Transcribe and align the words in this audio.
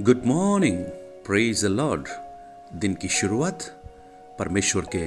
Good 0.00 0.22
morning 0.26 0.84
praise 1.26 1.62
the 1.64 1.68
lord 1.68 2.08
दिन 2.74 2.94
की 2.94 3.08
शुरुआत 3.08 3.62
परमेश्वर 4.38 4.86
के 4.96 5.06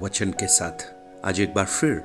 वचन 0.00 0.30
के 0.30 0.46
साथ। 0.46 0.94
आज 1.24 1.40
एक 1.40 1.54
बार 1.54 1.64
फिर 1.64 2.02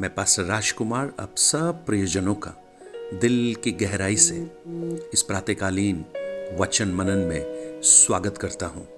मैं 0.00 0.14
पास्टर 0.14 0.42
राजकुमार, 0.42 1.12
आप 1.20 1.36
सब 1.36 1.86
प्रियजनों 1.86 2.34
का 2.34 2.54
दिल 3.14 3.56
की 3.64 3.72
गहराई 3.72 4.16
से 4.16 4.50
इस 5.14 5.22
प्रातकालीन 5.22 6.04
वचन 6.58 6.88
मनन 6.88 7.18
में 7.18 7.42
स्वागत 7.82 8.38
करता 8.38 8.66
हूँ। 8.66 8.88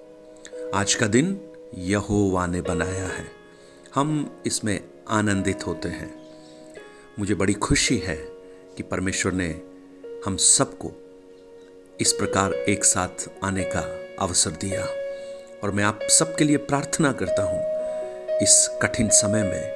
आज 0.75 0.93
का 0.93 1.07
दिन 1.07 1.41
यहोवा 1.75 2.45
ने 2.45 2.61
बनाया 2.61 3.07
है। 3.07 3.25
हम 3.95 4.41
इसमें 4.45 4.89
आनंदित 5.09 5.67
होते 5.67 5.89
हैं। 5.89 6.27
मुझे 7.19 7.35
बड़ी 7.35 7.53
खुशी 7.53 7.97
है 7.97 8.17
कि 8.77 8.83
परमेश्वर 8.83 9.31
ने 9.31 9.61
हम 10.25 10.37
सबको 10.37 11.02
इस 12.01 12.13
प्रकार 12.13 12.53
एक 12.53 12.85
साथ 12.85 13.29
आने 13.43 13.63
का 13.63 13.81
अवसर 14.19 14.51
दिया। 14.51 14.85
और 15.63 15.71
मैं 15.71 15.83
आप 15.83 15.99
सबके 16.03 16.43
लिए 16.43 16.57
प्रार्थना 16.57 17.11
करता 17.11 17.43
हूँ, 17.43 17.61
इस 18.39 18.69
कठिन 18.81 19.09
समय 19.09 19.43
में 19.43 19.71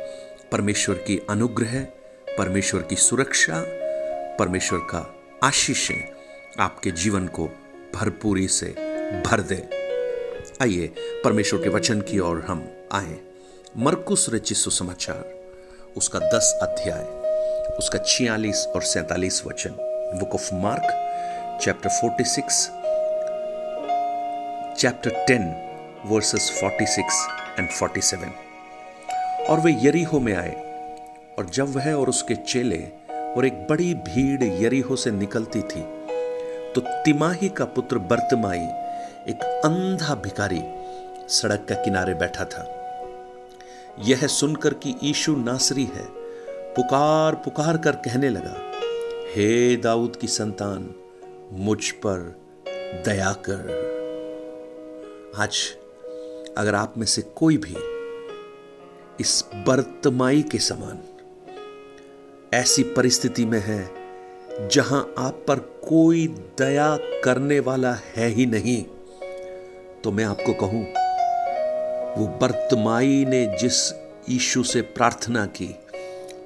परमेश्वर 0.52 0.95
की 0.95 1.22
अनुग्रह, 1.30 1.81
परमेश्वर 2.38 2.81
की 2.81 2.95
सुरक्षा, 2.95 3.63
परमेश्वर 4.39 4.80
का 4.80 5.16
आशीष 5.44 5.91
आपके 6.59 6.91
जीवन 6.91 7.27
को 7.27 7.48
भरपूरी 7.95 8.47
से 8.47 8.66
भर 9.27 9.41
दे। 9.41 9.63
आइए, 10.61 10.88
परमेश्वर 11.23 11.63
के 11.63 11.70
वचन 11.70 12.02
की 12.02 12.20
ओर 12.20 12.45
हम 12.47 12.70
आए। 12.91 13.17
मरकुस 13.77 14.30
रचित 14.30 14.58
सुसमाचार, 14.58 15.36
उसका 15.97 16.20
दस 16.20 16.59
अध्याय, 16.61 17.03
उसका 17.77 17.99
छियालीस 17.99 18.67
और 18.75 18.81
सैतालीस 18.81 19.44
वचन, 19.45 19.72
book 20.20 20.34
of 20.36 20.53
Mark 20.53 21.03
chapter 21.61 21.89
46 21.89 22.57
chapter 24.79 25.11
10 25.29 25.45
verses 26.05 26.50
46 26.58 27.22
and 27.59 27.69
47 27.72 29.47
और 29.50 29.59
वे 29.59 29.72
यरीहो 29.83 30.19
में 30.19 30.33
आए, 30.35 30.53
और 31.38 31.50
जब 31.53 31.73
वह 31.75 31.91
और 31.94 32.09
उसके 32.09 32.35
चेले 32.44 32.80
और 33.09 33.45
एक 33.45 33.66
बड़ी 33.69 33.94
भीड़ 34.08 34.44
यरीहो 34.44 34.95
से 34.95 35.11
निकलती 35.11 35.61
थी 35.61 35.81
तो 36.75 36.81
तिमाही 37.05 37.50
का 37.50 37.66
पुत्र 37.66 38.00
बर्तमाई, 38.11 38.67
एक 39.28 39.44
अंधा 39.66 40.16
भिकारी 40.23 40.61
सड़क 41.30 41.66
के 41.72 41.83
किनारे 41.85 42.13
बैठा 42.13 42.45
था। 42.45 42.66
यह 44.05 44.28
सुनकर 44.28 44.73
कि 44.75 44.95
ईशु 45.03 45.35
नासरी 45.35 45.85
है 45.95 46.05
पुकार 46.75 47.35
पुकार 47.45 47.78
कर 47.78 47.95
कहने 48.05 48.30
लगा, 48.30 48.55
हे 49.35 49.75
दाऊद 49.78 50.16
की 50.16 50.28
संतान 50.28 50.89
मुझ 51.53 51.92
पर 51.92 52.42
दया 53.06 53.36
कर। 53.50 53.88
आज 55.36 55.58
अगर 56.58 56.76
आप 56.76 56.94
में 56.98 57.06
से 57.06 57.22
कोई 57.22 57.58
भी 57.58 57.76
इस 59.20 59.45
बर्तमाई 59.56 60.42
के 60.42 60.58
समान 60.58 61.00
ऐसी 62.53 62.84
परिस्थिति 62.84 63.45
में 63.45 63.59
है 63.59 63.92
जहाँ 64.68 65.14
आप 65.18 65.45
पर 65.48 65.59
कोई 65.59 66.28
दया 66.28 66.98
करने 67.23 67.59
वाला 67.59 67.94
है 67.94 68.28
ही 68.28 68.45
नहीं 68.45 68.84
तो 70.03 70.12
मैं 70.12 70.25
आपको 70.25 70.53
कहूँ, 70.53 70.84
वो 72.18 72.28
बर्तमाई 72.28 73.25
ने 73.25 73.58
जिस 73.58 73.94
ईशु 74.30 74.64
से 74.64 74.81
प्रार्थना 74.81 75.45
की, 75.45 75.75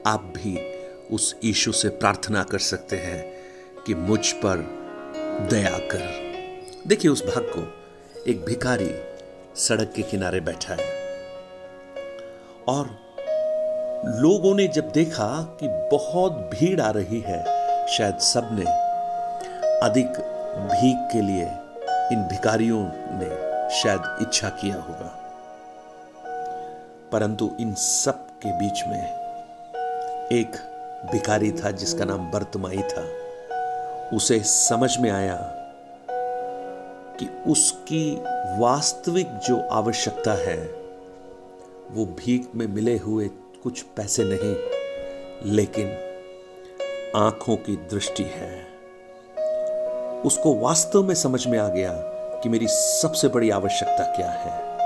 आप 0.06 0.34
भी 0.38 0.76
उस 1.12 1.36
ईशु 1.44 1.72
से 1.72 1.90
प्रार्थना 1.90 2.44
कर 2.44 2.60
सकते 2.60 2.96
हैं 2.96 3.34
कि 3.84 3.96
मुझ 3.96 4.32
पर 4.32 4.81
दया 5.40 5.78
कर। 5.78 6.32
देखिए 6.88 7.12
उस 7.12 7.26
भाग 7.26 7.44
को 7.44 7.74
एक 8.32 8.46
भिखारी 8.46 8.96
सड़क 9.56 9.94
के 9.96 10.02
किनारे 10.02 10.40
बैठा 10.40 10.74
है। 10.74 11.02
और 12.68 12.86
लोगों 14.06 14.56
ने 14.56 14.68
जब 14.68 14.92
देखा 14.92 15.58
कि 15.64 15.68
बहुत 15.98 16.32
भीड़ 16.32 16.82
आ 16.82 16.92
रही 16.92 17.20
है, 17.28 17.44
शायद 17.88 18.18
सबने 18.18 18.66
अधिक 19.80 20.08
भीख 20.72 21.14
के 21.14 21.22
लिए 21.22 21.46
इन 22.12 22.28
भिखारियों 22.32 22.88
ने 22.94 23.52
शायद 23.70 24.18
इच्छा 24.22 24.50
किया 24.50 24.76
होगा। 24.76 25.18
परंतु 27.12 27.52
इन 27.60 27.74
सब 27.74 28.28
के 28.28 28.58
बीच 28.58 28.84
में 28.88 29.22
एक 30.32 30.52
भिखारी 31.12 31.52
था 31.52 31.72
जिसका 31.72 32.06
नाम 32.06 32.32
बर्तमाई 32.32 32.82
था। 32.82 33.21
उसे 34.14 34.40
समझ 34.40 34.98
में 34.98 35.12
आया 35.12 35.36
कि 37.20 37.30
उसकी 37.48 38.16
वास्तविक 38.60 39.28
जो 39.38 39.68
आवश्यकता 39.70 40.34
है, 40.34 40.58
वो 41.92 42.06
भीख 42.06 42.48
में 42.56 42.68
मिले 42.68 42.98
हुए 42.98 43.28
कुछ 43.64 43.82
पैसे 43.82 44.24
नहीं, 44.24 44.56
लेकिन 45.54 45.98
आँखों 47.16 47.56
की 47.56 47.76
दृष्टि 47.76 48.24
है। 48.24 48.68
उसको 50.22 50.56
वास्तव 50.56 51.04
में 51.04 51.16
समझ 51.16 51.48
में 51.48 51.60
आ 51.60 51.68
गया 51.68 51.94
कि 52.44 52.50
मेरी 52.50 52.68
सबसे 52.70 53.28
बड़ी 53.28 53.50
आवश्यकता 53.50 54.16
क्या 54.16 54.32
है। 54.32 54.78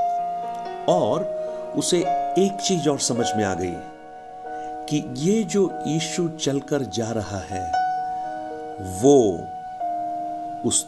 और 0.86 1.24
उसे 1.76 2.00
एक 2.38 2.62
चीज़ 2.62 2.90
और 2.90 3.00
समझ 3.00 3.28
में 3.36 3.44
आ 3.44 3.54
गई 3.54 3.76
कि 4.90 5.04
ये 5.14 5.44
जो 5.44 5.80
ईशु 5.88 6.30
चलकर 6.30 6.82
जा 6.82 7.12
रहा 7.12 7.38
है 7.38 7.85
वो 8.82 9.38
उस 10.66 10.86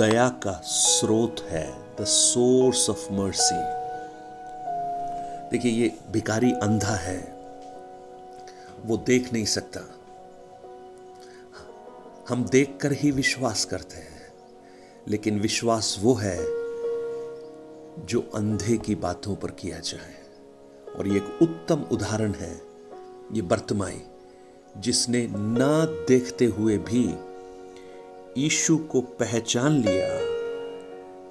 दया 0.00 0.28
का 0.28 0.60
स्रोत 0.64 1.36
है 1.40 1.96
द 2.00 2.04
सोर्स 2.04 2.90
ऑफ़ 2.90 3.12
मर्सी 3.12 3.76
देखिए, 5.50 5.72
ये 5.72 5.98
भिकारी 6.12 6.52
अंधा 6.52 6.94
है, 6.94 7.36
वो 8.84 8.96
देख 8.96 9.32
नहीं 9.32 9.44
सकता। 9.44 9.80
हम 12.28 12.44
देखकर 12.44 12.92
ही 12.92 13.10
विश्वास 13.10 13.64
करते 13.64 13.96
हैं, 13.96 14.32
लेकिन 15.08 15.40
विश्वास 15.40 15.96
वो 16.00 16.14
है 16.14 16.38
जो 18.06 18.30
अंधे 18.34 18.76
की 18.76 18.94
बातों 18.94 19.36
पर 19.36 19.50
किया 19.50 19.78
जाए। 19.78 20.14
और 20.98 21.08
ये 21.08 21.16
एक 21.16 21.38
उत्तम 21.42 21.82
उदाहरण 21.82 22.32
है, 22.32 22.60
ये 23.32 23.42
बर्तमाई 23.42 24.02
जिसने 24.80 25.28
ना 25.32 25.84
देखते 25.84 26.44
हुए 26.44 26.78
भी 26.78 27.14
ईशु 28.38 28.76
को 28.76 29.00
पहचान 29.00 29.72
लिया 29.72 30.08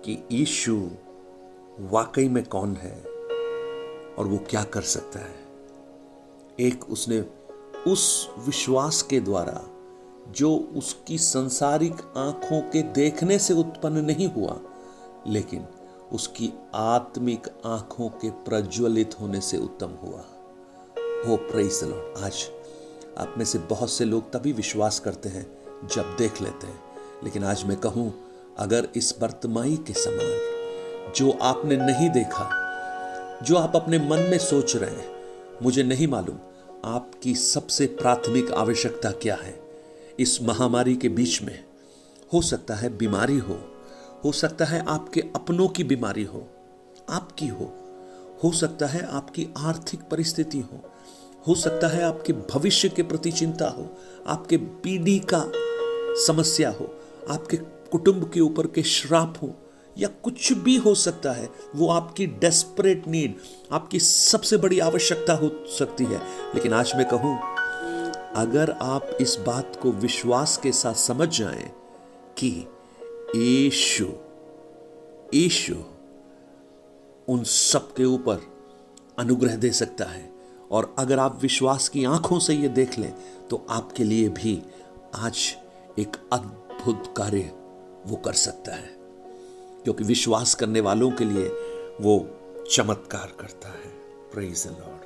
कि 0.01 0.27
ईशु 0.31 0.89
वाकई 1.79 2.29
में 2.29 2.45
कौन 2.45 2.75
है 2.75 3.03
और 4.17 4.27
वो 4.27 4.37
क्या 4.49 4.63
कर 4.63 4.81
सकता 4.81 5.19
है। 5.19 5.35
एक 6.59 6.89
उसने 6.89 7.25
उस 7.87 8.29
विश्वास 8.39 9.01
के 9.01 9.19
द्वारा 9.19 9.63
जो 10.31 10.55
उसकी 10.55 11.17
संसारिक 11.17 11.93
आँखों 12.17 12.61
के 12.61 12.81
देखने 12.81 13.39
से 13.39 13.53
उत्पन्न 13.53 14.05
नहीं 14.05 14.27
हुआ, 14.27 14.59
लेकिन 15.27 15.65
उसकी 16.13 16.53
आत्मिक 16.75 17.47
आँखों 17.65 18.09
के 18.09 18.29
प्रज्वलित 18.29 19.15
होने 19.21 19.41
से 19.41 19.57
उत्तम 19.57 19.87
हुआ। 19.87 20.25
हो 21.27 21.35
प्रेस 21.35 21.83
आज 22.23 22.49
आप 23.17 23.35
में 23.37 23.45
से 23.45 23.59
बहुत 23.59 23.91
से 23.91 24.05
लोग 24.05 24.31
तभी 24.31 24.51
विश्वास 24.53 24.99
करते 24.99 25.29
हैं 25.29 25.45
जब 25.87 26.15
देख 26.17 26.41
लेते 26.41 26.67
हैं। 26.67 26.79
लेकिन 27.23 27.43
आज 27.43 27.63
मैं 27.63 27.77
कहूँ, 27.77 28.13
अगर 28.57 28.87
इस 28.95 29.15
बर्तमाई 29.21 29.75
के 29.87 29.93
समान 29.93 31.11
जो 31.15 31.31
आपने 31.31 31.77
नहीं 31.77 32.09
देखा, 32.09 32.49
जो 33.43 33.55
आप 33.55 33.75
अपने 33.75 33.99
मन 33.99 34.19
में 34.19 34.37
सोच 34.37 34.75
रहे 34.75 34.95
हैं, 34.95 35.09
मुझे 35.63 35.83
नहीं 35.83 36.07
मालूम 36.07 36.37
आपकी 36.85 37.35
सबसे 37.35 37.85
प्राथमिक 37.85 38.51
आवश्यकता 38.51 39.11
क्या 39.11 39.35
है। 39.35 39.59
इस 40.19 40.41
महामारी 40.41 40.95
के 40.95 41.09
बीच 41.09 41.41
में 41.41 41.63
हो 42.33 42.41
सकता 42.41 42.75
है 42.75 42.97
बीमारी 42.97 43.37
हो 43.37 43.59
हो 44.23 44.31
सकता 44.31 44.65
है 44.65 44.85
आपके 44.85 45.21
अपनों 45.21 45.67
की 45.67 45.83
बीमारी 45.83 46.23
हो, 46.23 46.47
आपकी 47.09 47.47
हो 47.47 47.73
हो 48.43 48.51
सकता 48.51 48.85
है 48.85 49.05
आपकी 49.07 49.47
आर्थिक 49.57 49.99
परिस्थिति 50.01 50.59
हो 50.59 50.91
हो 51.47 51.55
सकता 51.55 51.87
है 51.87 52.03
आपके 52.03 52.33
भविष्य 52.33 52.89
के 52.89 53.03
प्रति 53.03 53.31
चिंता 53.31 53.67
हो, 53.67 53.97
आपके 54.27 54.57
पीढ़ी 54.57 55.19
का 55.19 55.51
समस्या 56.27 56.69
हो, 56.69 56.95
आपके 57.29 57.57
कुटुंब 57.57 58.31
के 58.33 58.39
ऊपर 58.39 58.67
के 58.67 58.83
श्राप 58.83 59.33
हो, 59.41 59.55
या 59.97 60.07
कुछ 60.07 60.53
भी 60.53 60.77
हो 60.77 60.95
सकता 60.95 61.31
है, 61.31 61.49
वो 61.75 61.89
आपकी 61.89 62.27
डेस्परेट 62.27 63.07
नीड 63.07 63.35
आपकी 63.71 63.99
सबसे 63.99 64.57
बड़ी 64.57 64.79
आवश्यकता 64.79 65.33
हो 65.33 65.65
सकती 65.79 66.03
है। 66.03 66.17
लेकिन 66.55 66.73
आज 66.73 66.91
मैं 66.95 67.07
कहूँ, 67.07 67.39
अगर 68.35 68.71
आप 68.71 69.17
इस 69.21 69.37
बात 69.45 69.79
को 69.81 69.91
विश्वास 69.91 70.57
के 70.57 70.71
साथ 70.71 70.93
समझ 70.93 71.39
जाएँ 71.39 71.71
कि 72.37 72.67
ईशु 73.35 74.07
ईशु 75.33 75.75
उन 77.27 77.43
सब 77.43 77.93
के 77.93 78.05
ऊपर 78.05 78.41
अनुग्रह 79.19 79.55
दे 79.55 79.71
सकता 79.71 80.05
है 80.05 80.34
और 80.71 80.95
अगर 80.99 81.19
आप 81.19 81.39
विश्वास 81.41 81.89
की 81.89 82.05
आँखों 82.05 82.39
से 82.39 82.53
ये 82.53 82.67
देख 82.67 82.99
लें 82.99 83.13
तो 83.49 83.65
आपके 83.69 84.03
लिए 84.03 84.29
भी 84.29 84.63
आज 85.15 85.57
एक 85.99 86.17
अद्भुत 86.33 87.13
कार्य 87.17 87.51
वो 88.07 88.15
कर 88.15 88.33
सकता 88.33 88.75
है। 88.75 88.95
क्योंकि 89.83 90.03
विश्वास 90.03 90.53
करने 90.53 90.81
वालों 90.81 91.11
के 91.11 91.25
लिए 91.25 91.47
वो 92.01 92.29
चमत्कार 92.71 93.33
करता 93.39 93.69
है। 93.69 93.95
लॉर्ड 94.65 95.05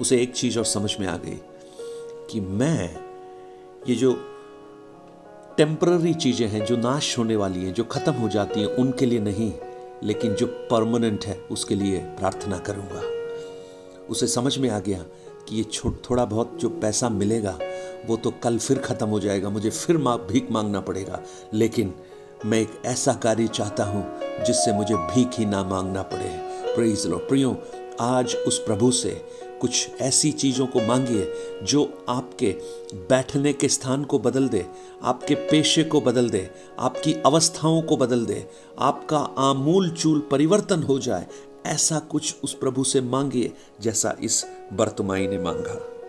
उसे 0.00 0.22
एक 0.22 0.32
चीज़ 0.32 0.58
और 0.58 0.64
समझ 0.64 0.96
में 1.00 1.06
आ 1.06 1.16
गई 1.16 1.40
कि 2.30 2.40
मैं, 2.40 2.96
ये 3.88 3.94
जो 3.94 4.12
टेम्पररी 5.56 6.14
चीज़ें 6.14 6.48
हैं, 6.48 6.64
जो 6.64 6.76
नाश 6.76 7.18
होने 7.18 7.36
वाली 7.36 7.64
हैं, 7.64 7.74
जो 7.74 7.84
खत्म 7.84 8.12
हो 8.12 8.28
जाती 8.28 8.60
हैं, 8.60 8.66
उनके 8.66 9.06
लिए 9.06 9.20
नहीं, 9.20 9.52
लेकिन 10.02 10.34
जो 10.34 10.46
परमानेंट 10.46 11.24
है, 11.24 11.40
उसके 11.50 11.74
लिए 11.74 11.98
प्रार्थना 11.98 12.58
करूँगा। 12.58 13.19
उसे 14.10 14.26
समझ 14.26 14.58
में 14.58 14.70
आ 14.70 14.78
गया 14.78 15.04
कि 15.48 15.56
ये 15.56 15.62
छोट, 15.62 16.10
थोड़ा 16.10 16.24
बहुत 16.24 16.56
जो 16.60 16.68
पैसा 16.68 17.08
मिलेगा, 17.08 17.58
वो 18.06 18.16
तो 18.16 18.30
कल 18.30 18.58
फिर 18.58 18.78
खत्म 18.78 19.06
हो 19.06 19.20
जाएगा। 19.20 19.50
मुझे 19.50 19.70
फिर 19.70 19.98
माँ, 19.98 20.26
भीख 20.30 20.48
मांगना 20.50 20.80
पड़ेगा। 20.80 21.22
लेकिन 21.54 21.94
मैं 22.46 22.60
एक 22.60 22.82
ऐसा 22.84 23.12
कार्य 23.12 23.46
चाहता 23.46 23.84
हूँ, 23.84 24.20
जिससे 24.44 24.72
मुझे 24.72 24.94
भीख 24.94 25.38
ही 25.38 25.46
ना 25.46 25.64
मांगना 25.64 26.02
पड़े। 26.02 26.30
प्रेज 26.74 27.06
लो 27.06 27.16
प्रियो, 27.16 27.56
आज 28.00 28.36
उस 28.36 28.58
प्रभु 28.58 28.90
से 28.90 29.10
कुछ 29.60 29.88
ऐसी 30.00 30.32
चीज़ों 30.32 30.66
को 30.66 30.80
मांगिए, 30.80 31.32
जो 31.62 32.04
आपके 32.08 32.56
बैठने 32.94 33.52
के 33.52 33.68
स्थान 33.68 34.04
को 34.04 34.18
बदल 34.18 34.48
दे, 34.48 34.66
आपके 35.02 35.34
पेशे 35.34 35.84
को 35.84 36.00
बदल 36.00 36.30
दे, 36.30 36.50
आपकी 36.78 37.14
अवस्थाओं 37.26 37.82
को 37.82 37.96
बदल 37.96 38.26
दे, 38.26 38.46
आपका 38.78 39.18
आमूल 39.18 39.90
चूल 39.90 40.28
परिवर्तन 40.30 40.82
हो 40.82 40.98
जाए 40.98 41.26
ऐसा 41.66 41.98
कुछ 41.98 42.36
उस 42.44 42.54
प्रभु 42.54 42.84
से 42.84 43.00
मांगिए 43.00 43.52
जैसा 43.80 44.16
इस 44.20 44.46
बर्तमाई 44.72 45.26
ने 45.26 45.38
मांगा। 45.38 46.00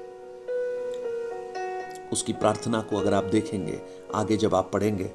उसकी 2.14 2.34
प्रार्थना 2.34 2.82
को 2.82 2.98
अगर 2.98 3.14
आप 3.14 3.24
देखेंगे, 3.24 3.82
आगे 4.16 4.38
जब 4.38 4.56
आप 4.56 4.72
पढ़ेंगे, 4.74 5.12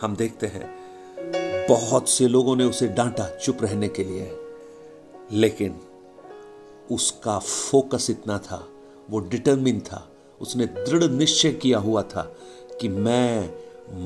हम 0.00 0.16
देखते 0.16 0.46
हैं, 0.46 0.78
बहुत 1.68 2.08
से 2.08 2.28
लोगों 2.28 2.56
ने 2.56 2.64
उसे 2.64 2.88
डांटा 2.88 3.36
चुप 3.36 3.58
रहने 3.62 3.88
के 3.88 4.04
लिए। 4.04 4.36
लेकिन 5.32 5.80
उसका 6.90 7.38
फोकस 7.38 8.10
इतना 8.10 8.38
था, 8.38 8.68
वो 9.10 9.20
डिटर्मिन 9.20 9.80
था, 9.80 10.12
उसने 10.40 10.66
दृढ़ 10.66 11.04
निश्चय 11.04 11.52
किया 11.52 11.78
हुआ 11.78 12.02
था 12.02 12.36
कि 12.80 12.88
मैं 12.88 13.54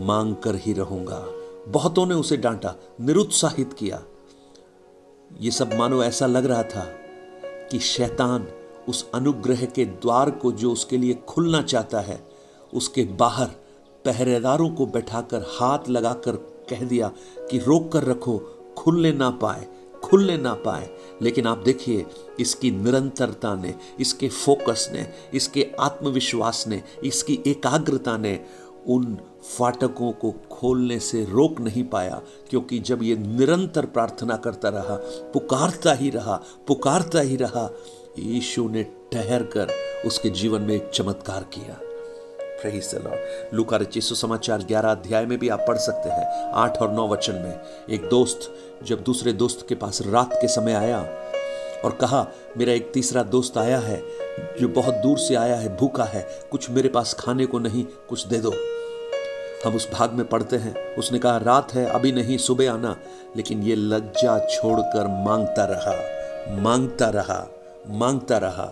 मांग 0.05 0.37
कर 0.37 0.55
ही 0.55 0.73
रहूँगा। 0.73 1.27
बहुतों 1.69 2.07
ने 2.07 2.15
उसे 2.15 2.37
डांटा, 2.37 2.75
निरुत्साहित 3.01 3.73
किया। 3.73 4.03
ये 5.41 5.51
सब 5.51 5.75
मानो 5.75 6.05
ऐसा 6.05 6.27
लग 6.27 6.47
रहा 6.47 6.63
था 6.63 6.85
कि 7.45 7.79
शैतान 7.79 8.47
उस 8.89 9.11
अनुग्रह 9.15 9.65
के 9.65 9.85
द्वार 9.85 10.31
को 10.31 10.53
जो 10.53 10.73
उसके 10.73 10.97
लिए 10.97 11.15
खुलना 11.15 11.63
चाहता 11.63 12.01
है, 12.01 12.27
उसके 12.75 13.05
बाहर 13.05 13.47
पहरेदारों 14.05 14.71
को 14.71 14.87
बैठाकर 14.87 15.39
हाथ 15.39 15.79
लगाकर 15.89 16.37
कह 16.71 16.85
दिया 16.85 17.11
कि 17.51 17.59
रोक 17.59 17.93
कर 17.93 18.05
रखो, 18.05 18.39
खुलने 18.79 19.13
ना 19.13 19.31
पाए, 19.31 19.67
खुलने 20.05 20.37
ना 20.37 20.55
पाए। 20.55 20.91
लेकिन 21.23 21.47
आप 21.47 21.59
देखिए, 21.59 22.07
इसकी 22.41 22.71
निरंतरता 22.71 23.55
ने, 23.55 23.75
इसके 24.01 24.29
फोकस 24.29 24.91
ने, 24.93 25.13
इसके 25.35 25.71
आत्मविश्वास 25.81 26.65
ने, 26.69 26.83
इसकी 27.05 27.43
एकाग्रता 27.47 28.17
ने 28.17 28.45
उन 28.87 29.19
फाटकों 29.43 30.13
को 30.13 30.31
खोलने 30.51 30.99
से 30.99 31.25
रोक 31.25 31.61
नहीं 31.61 31.85
पाया, 31.85 32.21
क्योंकि 32.51 32.79
जब 32.79 33.03
ये 33.03 33.17
निरंतर 33.17 33.87
प्रार्थना 33.87 34.37
करता 34.37 34.69
रहा, 34.69 34.97
पुकारता 35.33 35.93
ही 35.93 36.11
रहा, 36.11 36.41
पुकारता 36.69 37.21
ही 37.21 37.37
रहा, 37.37 37.71
यीशु 38.19 38.69
ने 38.69 38.83
ठहर 39.13 39.43
कर 39.43 39.73
उसके 40.07 40.31
जीवन 40.31 40.63
में 40.63 40.75
एक 40.75 40.91
चमत्कार 40.95 41.43
किया। 41.43 41.81
लुका 43.55 43.77
रचित 43.77 44.03
सुसमाचार 44.03 44.63
ग्यारह 44.63 44.91
अध्याय 44.91 45.27
में 45.27 45.39
भी 45.39 45.49
आप 45.49 45.65
पढ़ 45.69 45.77
सकते 45.77 46.09
हैं। 46.09 46.53
आठ 46.53 46.79
और 46.83 46.93
नौ 46.93 47.09
वचन 47.09 47.35
में, 47.35 47.61
एक 47.91 48.09
दोस्त, 48.09 48.51
जब 48.83 49.03
दूसरे 49.03 49.33
दोस्त 49.33 49.67
के 49.69 49.75
पास 49.75 50.03
रात 50.03 50.39
के 50.41 50.49
समय 50.49 50.73
आया 50.73 50.99
और 51.85 51.99
कहा, 52.01 52.27
मेरा 52.57 52.73
एक 52.73 52.91
तीसरा 52.95 53.23
दोस्त 53.23 53.59
आया 53.59 53.79
है, 53.79 54.03
जो 54.61 54.69
बहुत 54.69 54.95
दूर 54.95 55.19
से 55.19 55.35
आया 55.35 55.57
है, 55.57 55.77
भूखा 55.77 56.05
है, 56.05 56.23
कुछ 56.51 56.71
मेरे 56.71 56.89
पास 56.89 57.15
खाने 57.15 57.47
को 57.47 57.59
नहीं, 57.59 57.85
कुछ 58.09 58.27
दे 58.27 58.39
दो। 58.39 58.53
हम 59.65 59.75
उस 59.75 59.93
भाग 59.93 60.13
में 60.13 60.29
पढ़ते 60.29 60.57
हैं। 60.57 60.95
उसने 60.95 61.19
कहा, 61.19 61.37
रात 61.37 61.75
है, 61.75 61.87
अभी 61.87 62.13
नहीं, 62.13 62.39
सुबह 62.39 62.73
आना। 62.73 62.97
लेकिन 63.37 63.63
ये 63.63 63.75
लज्जा 63.75 64.39
छोड़कर 64.39 65.07
माँगता 65.07 65.65
रहा 65.65 66.23
माँगता 66.63 67.09
रहा 67.09 67.49
माँगता 67.89 68.39
रहा। 68.39 68.71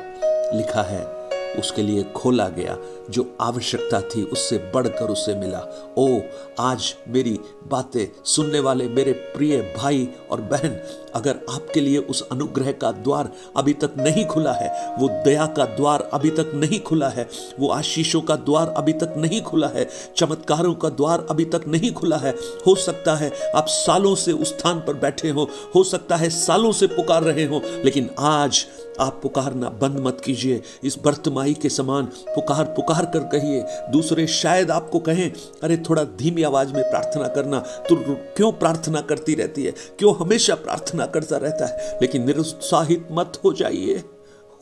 लिखा 0.57 0.83
है 0.83 1.19
उसके 1.58 1.82
लिए 1.82 2.02
खोला 2.17 2.49
गया, 2.49 2.76
जो 3.11 3.25
आवश्यकता 3.41 4.00
थी 4.00 4.23
उससे 4.23 4.58
बढ़कर 4.75 5.08
उसे 5.08 5.35
मिला। 5.35 5.58
ओ, 5.99 6.20
आज 6.58 6.94
मेरी 7.08 7.38
बातें 7.70 8.06
सुनने 8.25 8.61
वाले 8.61 8.88
मेरे 8.88 9.12
प्रिय 9.12 9.61
भाई 9.76 10.08
और 10.31 10.41
बहन, 10.43 10.76
अगर 11.14 11.41
आपके 11.50 11.81
लिए 11.81 11.99
उस 11.99 12.23
अनुग्रह 12.32 12.73
का 12.73 12.91
द्वार 12.93 13.31
अभी 13.56 13.73
तक 13.75 13.94
नहीं 13.99 14.25
खुला 14.26 14.52
है, 14.52 14.69
वो 14.97 15.08
दया 15.25 15.47
का 15.47 15.64
द्वार 15.67 16.08
अभी 16.12 16.31
तक 16.31 16.52
नहीं 16.55 16.81
खुला 16.81 17.08
है, 17.08 17.29
वो 17.61 17.69
आशीषों 17.69 18.20
का 18.20 18.37
द्वार 18.37 18.75
अभी 18.76 18.93
तक 18.93 19.14
नहीं 19.17 19.43
खुला 19.43 19.69
है, 19.69 19.88
चमत्कारों 20.17 20.75
का 20.75 20.88
द्वार 20.91 21.26
अभी 21.31 21.44
तक 21.44 21.67
नहीं 21.69 21.93
खुला 21.93 22.17
है, 22.17 22.35
हो 22.67 22.75
सकता 22.76 23.14
है 23.14 23.32
आप 23.56 23.67
सालों 23.69 24.14
से 24.14 24.32
उस 24.32 24.49
स्थान 24.50 24.81
पर 24.81 24.94
बैठे 24.94 25.29
हो 25.29 25.49
हो 25.75 25.85
सकता 25.85 26.17
है 26.17 26.31
सालों 26.31 26.73
से 26.73 26.87
पुकार 26.87 27.23
रहे 27.23 27.44
हो, 27.44 27.62
लेकिन 27.85 28.11
आज 28.19 28.64
आप 29.00 29.20
पुकारना 29.23 29.69
बंद 29.69 29.99
मत 29.99 30.23
कीजिए। 30.25 30.62
इस 30.85 30.99
बर्तमाई 31.05 31.55
के 31.55 31.69
समान 31.69 32.05
पुकार 32.05 32.64
पुकार 32.64 33.05
कर 33.05 33.19
कहिए। 33.19 33.64
दूसरे 33.69 34.26
शायद 34.26 34.70
आपको 34.70 34.99
कहें, 34.99 35.32
अरे, 35.62 35.76
थोड़ा 35.76 36.05
धीमी 36.05 36.43
आवाज़ 36.43 36.73
में 36.73 36.91
प्रार्थना 36.91 37.29
करना। 37.29 37.58
तो 37.61 37.97
क्यों 38.11 38.52
प्रार्थना 38.52 39.00
करती 39.00 39.35
रहती 39.35 39.64
है? 39.64 39.70
क्यों 39.70 40.17
हमेशा 40.17 40.55
प्रार्थना 40.55 41.06
करता 41.06 41.37
रहता 41.37 41.67
है? 41.67 41.99
लेकिन 42.00 42.26
निरुत्साहित 42.26 43.08
मत 43.12 43.41
हो 43.44 43.52
जाइए। 43.52 44.05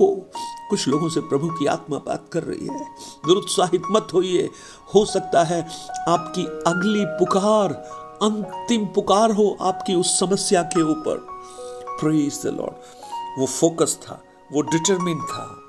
हो, 0.00 0.30
कुछ 0.70 0.88
लोगों 0.88 1.08
से 1.08 1.20
प्रभु 1.20 1.48
की 1.48 1.66
आत्मा 1.66 1.96
बात 1.96 2.24
कर 2.32 2.42
रही 2.42 2.66
है। 2.66 2.80
निरुत्साहित 3.28 3.82
मत 3.90 4.08
होइए। 4.14 4.50
हो 4.94 5.04
सकता 5.04 5.44
है 5.44 5.68
आपकी 6.08 6.44
अगली 6.44 7.04
पुकार, 7.06 7.72
अंतिम 8.22 8.84
पुकार 8.84 9.30
हो 9.30 9.56
आपकी 9.60 9.94
उस 9.94 10.20
समस्या 10.20 10.62
के 10.62 10.82
ऊपर। 10.82 11.26
प्रेज 12.00 12.40
द 12.44 12.46
लॉर्ड 12.46 12.74
वो 13.38 13.46
फोकस 13.46 13.98
था। 14.02 14.22
वो 14.52 14.60
डिटरमिन 14.60 15.18
था। 15.18 15.64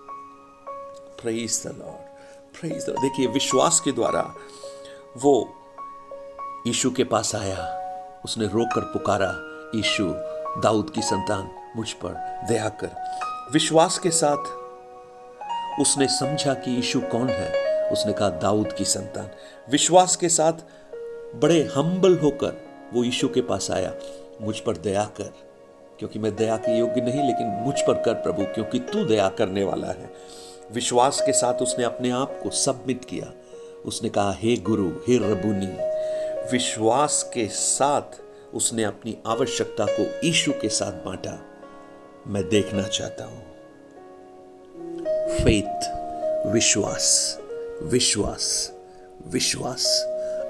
देखिए, 2.92 3.28
विश्वास 3.28 3.80
के 3.80 3.92
द्वारा 3.92 4.36
वो 5.18 5.54
यीशु 6.68 6.92
के 6.92 7.04
पास 7.04 7.36
आया। 7.36 7.80
उसने 8.26 8.46
रोकर 8.46 8.82
पुकारा, 8.82 9.32
यीशु, 9.78 10.04
दाऊद 10.62 10.90
की 10.90 11.02
संतान 11.02 11.52
मुझ 11.76 11.92
पर 11.92 12.14
दया 12.48 12.70
कर। 12.70 13.20
विश्वास 13.54 13.98
के 13.98 14.12
साथ 14.12 14.38
उसने 15.82 16.08
समझा 16.08 16.54
कि 16.54 16.72
यीशु 16.72 17.02
कौन 17.02 17.30
है। 17.30 17.70
उसने 17.92 18.14
कहा, 18.14 18.30
दाऊद 18.30 18.74
की 18.74 18.86
संतान। 18.86 19.30
विश्वास 19.72 20.16
के 20.16 20.30
साथ 20.30 20.54
बड़े 21.36 21.72
हम्बल 21.76 22.20
होकर 22.20 22.68
वो 22.94 23.04
यीशु 23.04 23.28
के 23.28 23.42
पास 23.42 23.72
आया, 23.72 23.94
मुझ 24.42 24.60
पर 24.60 24.78
दया 24.78 25.06
कर। 25.06 25.49
क्योंकि 26.00 26.20
मैं 26.20 26.36
दया 26.36 26.58
के 26.58 26.78
योग्य 26.80 27.02
नहीं, 27.02 27.24
लेकिन 27.28 27.48
मुझ 27.48 27.82
पर 27.82 27.94
कर 27.94 28.14
प्रभु, 28.14 28.44
क्योंकि 28.44 28.80
तू 28.80 29.06
दया 29.06 29.30
करने 29.30 29.64
वाला 29.64 29.88
है। 29.88 30.14
विश्वास 30.74 31.22
के 31.22 31.32
साथ 31.32 31.54
उसने 31.54 31.84
अपने 31.84 32.10
आप 32.10 32.40
को 32.44 32.50
सबमिट 32.50 33.06
किया। 33.06 33.34
उसने 33.86 34.10
कहा, 34.10 34.34
हे 34.34 34.56
गुरु, 34.56 34.90
हे 34.90 35.18
रबुनी, 35.18 35.90
विश्वास 36.52 37.32
के 37.34 37.48
साथ 37.48 38.22
उसने 38.54 38.84
अपनी 38.84 39.18
आवश्यकता 39.28 39.86
को 39.86 40.28
ईशु 40.28 40.52
के 40.52 40.70
साथ 40.70 40.92
बांटा। 40.92 41.40
मैं 42.28 42.50
देखना 42.50 42.84
चाहता 42.84 43.24
हूँ। 43.24 43.50
फेथ 45.30 46.00
विश्वास 46.48 47.38
विश्वास 47.84 48.74
विश्वास। 49.28 50.06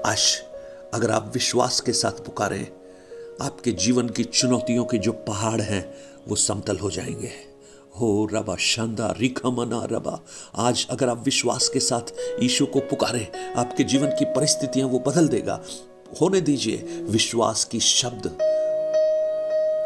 आश 0.06 0.42
अगर 0.94 1.10
आप 1.10 1.30
विश्वास 1.34 1.80
के 1.80 1.92
साथ 1.92 2.12
पुकारें 2.12 2.66
आपके 3.40 3.72
जीवन 3.72 4.08
की 4.08 4.24
चुनौतियों 4.24 4.84
के 4.84 4.98
जो 4.98 5.12
पहाड़ 5.12 5.60
हैं, 5.60 5.94
वो 6.28 6.36
समतल 6.36 6.76
हो 6.76 6.90
जाएँगे। 6.90 7.30
हो 8.00 8.28
रबा, 8.32 8.56
शानदार 8.56 9.16
रिखमना 9.16 9.88
रबा। 9.92 10.20
आज 10.56 10.86
अगर 10.90 11.08
आप 11.08 11.24
विश्वास 11.24 11.68
के 11.68 11.80
साथ 11.80 12.12
ईशु 12.42 12.66
को 12.66 12.80
पुकारें, 12.80 13.54
आपके 13.54 13.84
जीवन 13.84 14.08
की 14.08 14.24
परिस्थितियाँ 14.24 14.88
वो 14.88 14.98
बदल 14.98 15.28
देगा। 15.28 15.62
होने 16.20 16.40
दीजिए, 16.40 16.76
विश्वास 17.02 17.64
की 17.64 17.80
शब्द 17.80 18.26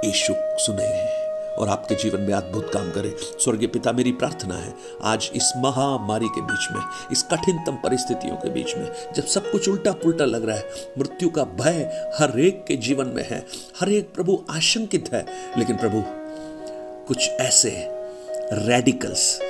ईशु 0.04 0.34
सुने 0.38 1.23
और 1.58 1.68
आपके 1.68 1.94
जीवन 1.94 2.20
में 2.20 2.34
अद्भुत 2.34 2.70
काम 2.72 2.90
करे। 2.90 3.16
स्वर्गीय 3.20 3.68
पिता, 3.68 3.92
मेरी 3.92 4.12
प्रार्थना 4.12 4.54
है, 4.54 4.74
आज 5.02 5.30
इस 5.34 5.52
महामारी 5.56 6.28
के 6.28 6.40
बीच 6.40 6.68
में, 6.72 6.80
इस 7.12 7.22
कठिनतम 7.22 7.76
परिस्थितियों 7.76 8.36
के 8.36 8.50
बीच 8.50 8.76
में, 8.76 8.92
जब 9.14 9.24
सब 9.24 9.50
कुछ 9.50 9.68
उल्टा 9.68 9.92
पुल्टा 9.92 10.24
लग 10.24 10.44
रहा 10.44 10.56
है, 10.56 10.64
मृत्यु 10.98 11.30
का 11.30 11.44
भय 11.44 12.10
हर 12.20 12.40
एक 12.40 12.64
के 12.68 12.76
जीवन 12.76 13.06
में 13.06 13.28
है, 13.28 13.46
हर 13.80 13.88
एक 13.88 14.14
प्रभु 14.14 14.44
आशंकित 14.50 15.10
है, 15.12 15.26
लेकिन 15.58 15.76
प्रभु, 15.76 16.02
कुछ 17.08 17.28
ऐसे 17.28 17.88
रेडिकल्स 18.52 19.40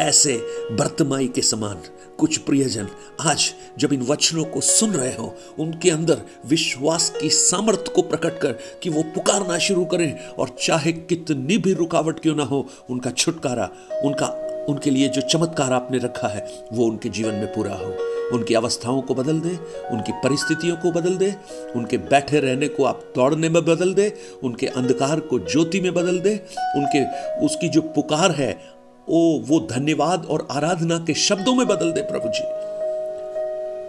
ऐसे 0.00 0.36
बर्तमाई 0.72 1.28
के 1.28 1.42
समान 1.42 1.82
कुछ 2.18 2.36
प्रियजन 2.36 2.88
आज 3.20 3.54
जब 3.78 3.92
इन 3.92 4.02
वचनों 4.02 4.44
को 4.44 4.60
सुन 4.60 4.90
रहे 4.90 5.14
हो, 5.14 5.34
उनके 5.58 5.90
अंदर 5.90 6.22
विश्वास 6.46 7.12
की 7.20 7.28
सामर्थ्य 7.28 7.92
को 7.94 8.02
प्रकट 8.02 8.38
कर 8.38 8.52
कि 8.52 8.90
वो 8.90 9.02
पुकारना 9.02 9.58
शुरू 9.58 9.84
करें 9.84 10.28
और 10.28 10.56
चाहे 10.62 10.92
कितनी 10.92 11.58
भी 11.58 11.72
रुकावट 11.72 12.20
क्यों 12.20 12.36
ना 12.36 12.42
हो, 12.42 12.68
उनका 12.90 13.10
छुटकारा, 13.10 13.70
उनका, 14.04 14.26
उनके 14.68 14.90
लिए 14.90 15.08
जो 15.08 15.20
चमत्कार 15.20 15.72
आपने 15.72 15.98
रखा 15.98 16.28
है, 16.28 16.64
वो 16.72 16.86
उनके 16.86 17.08
जीवन 17.08 17.34
में 17.34 17.54
पूरा 17.54 17.74
हो। 17.74 17.96
उनकी 18.36 18.54
अवस्थाओं 18.54 19.02
को 19.02 19.14
बदल 19.14 19.40
दे, 19.40 19.56
उनकी 19.90 20.12
परिस्थितियों 20.12 20.76
को 20.76 20.92
बदल 20.92 21.16
दे, 21.16 21.34
उनके 21.76 21.98
बैठे 21.98 22.40
रहने 22.40 22.68
को 22.68 22.84
आप 22.84 23.12
दौड़ने 23.16 23.48
में 23.48 23.64
बदल 23.64 23.94
दे, 23.94 24.12
उनके 24.42 24.66
अंधकार 24.66 25.20
को 25.20 25.38
ज्योति 25.38 25.80
में 25.80 25.94
बदल 25.94 26.18
दे, 26.20 26.46
उनके, 26.76 27.04
उसकी 27.46 27.68
जो 27.68 27.80
पुकार 27.80 28.30
है 28.30 28.81
ओ, 29.12 29.40
वो 29.40 29.60
धन्यवाद 29.60 30.26
और 30.26 30.48
आराधना 30.50 30.98
के 30.98 31.14
शब्दों 31.14 31.54
में 31.54 31.66
बदल 31.66 31.92
दे 31.92 32.02
प्रभु 32.02 32.28
जी। 32.28 32.44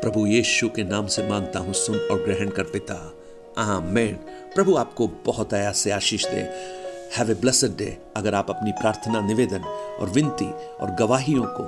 प्रभु 0.02 0.26
यीशु 0.28 0.70
के 0.70 0.84
नाम 0.84 1.08
से 1.08 1.28
माँगता 1.30 1.60
हूँ, 1.60 1.74
सुन 1.74 1.98
और 2.00 2.24
ग्रहण 2.24 2.50
कर 2.50 2.64
पिता। 2.64 3.14
आमेन। 3.58 4.16
प्रभु 4.56 4.76
आपको 4.76 5.08
बहुत 5.08 5.54
आया 5.54 5.72
से 5.72 5.92
आशीष 5.92 6.26
दे। 6.26 6.42
हैव 7.18 7.32
ए 7.32 7.34
ब्लेसड 7.34 7.78
डे 7.78 7.98
अगर 8.18 8.36
आप 8.36 8.50
अपनी 8.50 8.72
प्रार्थना, 8.72 9.22
निवेदन 9.22 9.64
और 10.00 10.10
विनती 10.10 10.52
और 10.52 10.92
गवाहियों 10.92 11.44
को 11.44 11.64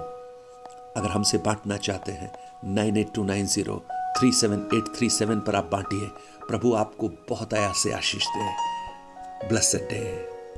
अगर 0.97 1.09
हमसे 1.09 1.37
बांटना 1.37 1.77
चाहते 1.77 2.11
हैं 2.11 2.31
nine 2.65 2.97
eight 2.97 3.07
two 3.15 3.23
nine 3.23 3.45
zero 3.45 3.85
three 4.19 4.31
seven 4.31 4.69
eight 4.73 4.97
three 4.97 5.09
seven 5.09 5.39
पर 5.39 5.55
आप 5.55 5.69
बांटिए। 5.71 6.07
प्रभु 6.47 6.73
आपको 6.73 7.09
बहुत 7.29 7.53
आया 7.53 7.71
से 7.71 7.91
आशीष 7.91 8.23
दे। 8.23 8.49
Blessed 9.47 9.79
day 9.79 10.34